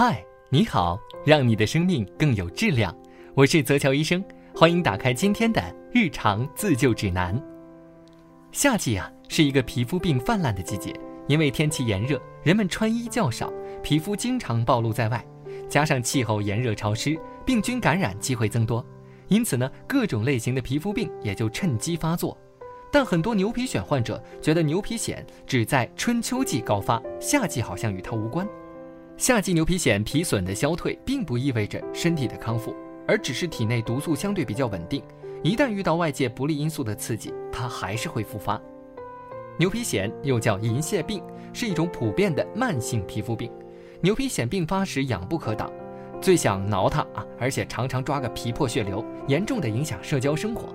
[0.00, 0.96] 嗨，你好，
[1.26, 2.96] 让你的生命更有质量。
[3.34, 4.24] 我是泽乔医生，
[4.54, 5.60] 欢迎打开今天的
[5.92, 7.36] 日常自救指南。
[8.52, 10.94] 夏季啊，是一个皮肤病泛滥的季节，
[11.26, 15.26] 因为天气炎热，人们穿衣较少，皮肤经常暴露在外，
[15.68, 18.86] 加上气候炎热潮湿，病菌感染机会增多，
[19.26, 22.38] 因此呢，各种类型的皮肤病也就趁机发作。
[22.92, 28.46] 但很多牛皮癣患者觉得牛皮癣只在春秋季高发，夏季好像与它无关。
[29.18, 32.72] 夏季牛皮癣皮损的消退，并不意味着身体的康复，
[33.04, 35.02] 而只是体内毒素相对比较稳定。
[35.42, 38.60] 一旦遇到外界不利因素的刺激，它还是会复发。
[39.58, 41.20] 牛皮癣又叫银屑病，
[41.52, 43.50] 是一种普遍的慢性皮肤病。
[44.00, 45.68] 牛皮癣病发时痒不可挡，
[46.20, 50.72] 最想挠它啊，而且常常抓个皮破血流，严重的影响社交生活。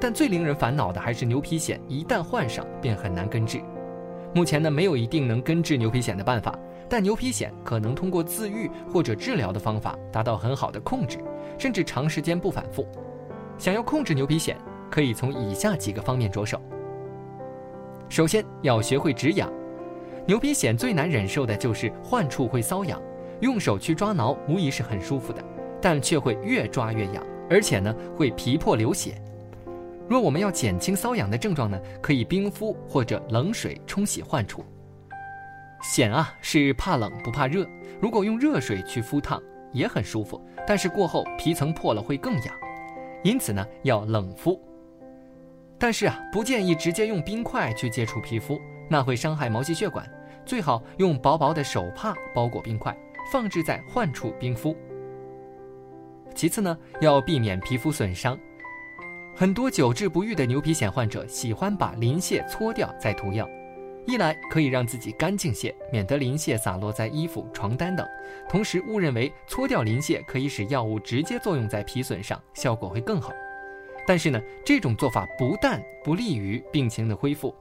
[0.00, 3.60] 但最令人烦恼的还是牛皮癣，一旦患上便很难根治。
[4.34, 11.18] 目前呢，没有一定能根治牛皮癣的办法，但牛皮癣可能通过自愈或者治疗的方法达到很好的控制，
[11.58, 12.86] 甚至长时间不反复。
[13.58, 14.54] 想要控制牛皮癣，
[14.90, 16.60] 可以从以下几个方面着手。
[18.08, 19.50] 首先要学会止痒。
[20.26, 23.00] 牛皮癣最难忍受的就是患处会瘙痒，
[23.40, 25.44] 用手去抓挠无疑是很舒服的，
[25.80, 29.20] 但却会越抓越痒，而且呢会皮破流血。
[30.08, 34.64] 若我们要减轻瘙痒的症状呢，可以冰敷或者冷水冲洗患处。
[35.84, 37.68] 癣啊是怕冷不怕热，
[38.00, 39.40] 如果用热水去敷烫
[39.70, 42.54] 也很舒服，但是过后皮层破了会更痒，
[43.22, 44.60] 因此呢要冷敷。
[45.78, 50.08] 但是啊不建议直接用冰块去接触皮肤，那会伤害毛细血管，
[50.46, 52.96] 最好用薄薄的手帕包裹冰块，
[53.30, 54.74] 放置在患处冰敷。
[56.34, 58.36] 其次呢要避免皮肤损伤。
[59.36, 63.46] 很多久治不愈的牛皮癣患者喜欢把鳞屑搓掉再涂药，
[64.06, 68.04] 一来可以让自己干净些，免得鳞屑洒落在衣服、床单等；
[68.48, 73.32] 同时误认为搓掉鳞屑可以使药物直接作用在皮损上，效果会更好。
[74.06, 77.54] 但是呢，这种做法不但不利于病情的恢复，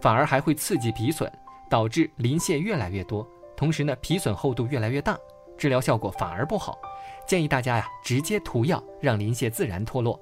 [0.00, 1.30] 反而还会刺激皮损，
[1.68, 5.18] 导致鳞屑越来越多，同时呢，皮损厚度越来越大，
[5.56, 6.78] 治疗效果反而不好。
[7.26, 10.18] 建议大家呀，直接涂药，让鳞屑自然脱落。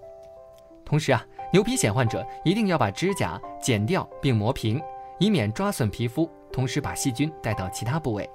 [0.84, 1.22] 同时啊，
[1.52, 4.80] 牛皮癣患者一定要把指甲剪掉并磨平，
[5.18, 8.28] 以免抓损皮肤，同时把细菌带到其他部位。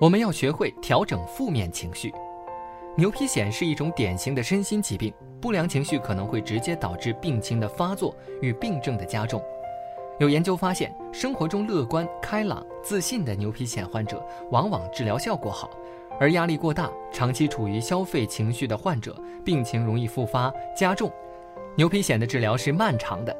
[0.00, 2.12] 我们要学会调整负面情绪。
[2.96, 9.42] 牛皮癣是一种典型的身心疾病，不良情绪可能会直接导致病情的发作与病症的加重。
[10.18, 15.70] 有研究发现，生活中乐观、开朗、自信的牛皮癣患者，往往治疗效果好；
[16.20, 21.10] 而压力过大、长期处于消费情绪的患者，病情容易复发加重。
[21.76, 23.34] 牛皮癣的治疗是漫长的，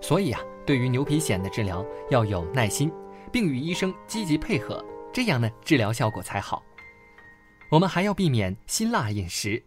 [0.00, 2.92] 所以啊，对于牛皮癣的治疗要有耐心，
[3.32, 6.62] 并与医生积极配合，这样呢，治疗效果才好。
[7.72, 9.60] 我们还要避免辛辣饮食，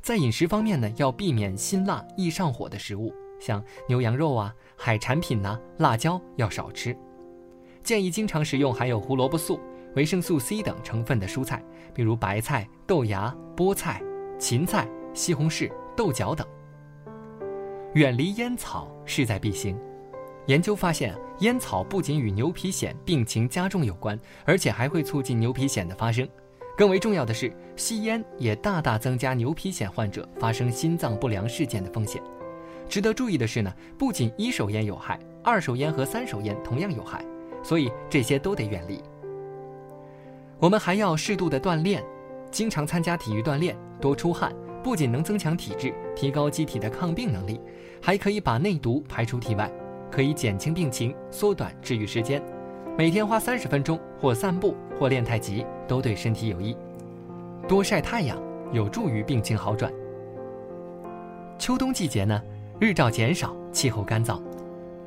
[0.00, 6.96] 在饮食方面呢，要避免辛辣易上火的食物，像牛羊肉啊、海产品呐、辣椒要少吃。
[7.82, 9.60] 建议经常食用含有胡萝卜素、
[9.96, 14.02] 维生素 C 等成分的蔬菜，比如白菜、豆芽、菠菜、
[14.38, 16.48] 芹菜、西红柿、豆角等。
[17.92, 19.78] 远离烟草势在必行。
[20.48, 26.26] 研究发现，烟草不仅与牛皮癣病情加重有关，而且还会促进牛皮癣的发生。
[26.74, 32.22] 更为重要的是，吸烟也大大增加牛皮癣患者发生心脏不良事件的风险。
[32.88, 37.22] 值得注意的是呢，不仅一手烟有害，二手烟和三手烟同样有害，
[37.62, 39.02] 所以这些都得远离。
[40.58, 42.02] 我们还要适度的锻炼，
[42.50, 44.50] 经常参加体育锻炼，多出汗。
[44.82, 47.60] 不仅能增强体质，提高机体的抗病能力，
[48.00, 49.70] 还可以把内毒排出体外，
[50.10, 52.42] 可以减轻病情，缩短治愈时间。
[52.96, 56.76] 每天花三十分钟，或散步，或练太极，都对身体有益。
[57.68, 58.36] 多晒太阳
[58.72, 59.92] 有助于病情好转。
[61.58, 62.42] 秋冬季节呢，
[62.80, 64.40] 日照减少，气候干燥，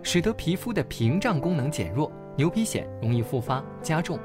[0.03, 4.17] 使得皮肤的屏障功能减弱，牛皮癣容易复发加重。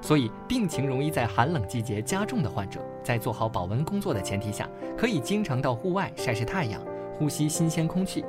[0.00, 6.80] 所以，病情容易在寒冷季节加重的患者，在做好保温工作的前提下，可以经常到户外晒晒太阳，
[7.16, 8.24] 呼吸新鲜空气，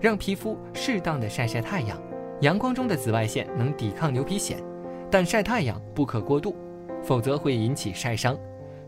[0.00, 2.00] 让皮肤适当的晒晒太阳。
[2.40, 4.56] 阳光中的紫外线能抵抗牛皮癣，
[5.10, 6.54] 但晒太阳不可过度，
[7.02, 8.38] 否则会引起晒伤。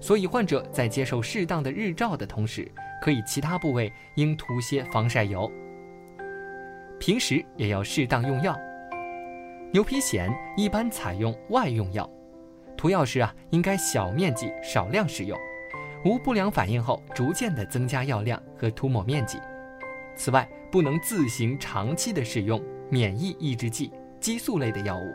[0.01, 2.71] 所以，患者在接受适当的日照的同时，
[3.03, 5.51] 可以其他部位应涂些防晒油。
[6.99, 8.57] 平时也要适当用药。
[9.73, 12.09] 牛皮癣一般采用外用药。
[12.77, 15.39] 涂药时啊，应该小面积、少量使用，
[16.05, 19.39] 无不良反应后，逐渐的增加药量和涂抹面积。
[20.15, 25.15] 此外，不能自行长期的使用免疫抑制剂、激素类的药物，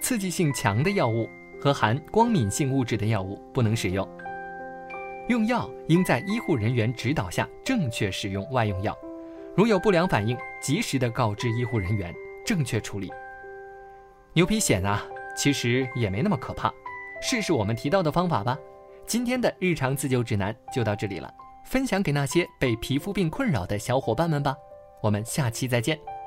[0.00, 1.28] 刺激性强的药物
[1.60, 4.08] 和含光敏性物质的药物不能使用。
[5.28, 8.96] 用药应在医护人员指导下正确使用外用药，
[9.56, 12.12] 如有不良反应，及时的告知医护人员，
[12.44, 13.12] 正确处理。
[14.32, 15.04] 牛皮癣啊，
[15.36, 16.72] 其实也没那么可怕，
[17.22, 18.58] 试试我们提到的方法吧。
[19.06, 21.32] 今天的日常自救指南就到这里了，
[21.64, 24.54] 分享给那些被皮肤病困扰的小伙伴们吧。
[25.00, 26.19] 我们下期再见。